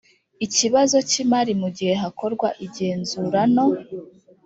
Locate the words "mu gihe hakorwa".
1.61-2.47